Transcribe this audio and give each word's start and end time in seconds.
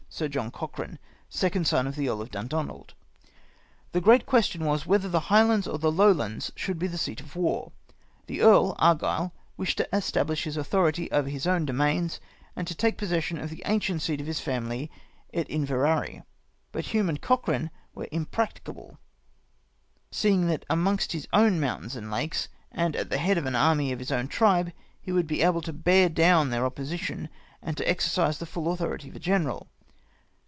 Sir 0.13 0.27
John 0.27 0.51
Cochrane, 0.51 0.99
second 1.29 1.65
son 1.65 1.87
of 1.87 1.95
the 1.95 2.09
Earl 2.09 2.21
of 2.21 2.31
Dundonald. 2.31 2.93
The 3.93 4.01
great 4.01 4.25
question 4.25 4.65
was, 4.65 4.85
whether 4.85 5.07
the 5.07 5.21
Highlands 5.31 5.67
or 5.69 5.79
the 5.79 5.91
Lowlands 5.91 6.51
should 6.53 6.77
be 6.77 6.85
the 6.87 6.97
seat 6.97 7.21
of 7.21 7.33
war. 7.37 7.71
The 8.27 8.41
Earl 8.41 8.75
(Argyle) 8.77 9.31
wished 9.55 9.77
to 9.77 9.87
establish 9.95 10.43
his 10.43 10.57
authority 10.57 11.09
over 11.11 11.29
his 11.29 11.47
own 11.47 11.65
domains, 11.65 12.19
and 12.57 12.67
to 12.67 12.75
take 12.75 12.97
possession 12.97 13.37
of 13.39 13.49
the 13.49 13.63
ancient 13.65 14.01
seat 14.01 14.19
of 14.19 14.27
his 14.27 14.41
family, 14.41 14.91
at 15.33 15.49
Inverary. 15.49 16.23
But 16.73 16.87
Hume 16.87 17.07
and 17.07 17.21
Cochrane 17.21 17.71
were 17.95 18.09
imprac 18.11 18.55
ticable, 18.63 18.97
seeing 20.11 20.47
that 20.47 20.65
amongst 20.69 21.13
his 21.13 21.25
own 21.31 21.57
mountains 21.61 21.95
and 21.95 22.11
lakes, 22.11 22.49
and 22.71 22.97
at 22.97 23.09
the 23.09 23.17
head 23.17 23.37
of 23.37 23.45
an 23.45 23.55
army 23.55 23.93
of 23.93 23.99
his 23.99 24.11
own 24.11 24.27
tribe, 24.27 24.73
he 25.01 25.13
would 25.13 25.25
be 25.25 25.41
able 25.41 25.61
to 25.61 25.73
bear 25.73 26.09
down 26.09 26.49
their 26.49 26.65
opposition, 26.65 27.29
and 27.61 27.77
to 27.77 27.89
exercise 27.89 28.37
the 28.39 28.45
full 28.45 28.67
au 28.67 28.75
thority 28.75 29.07
of 29.09 29.15
a 29.15 29.19
general. 29.19 29.67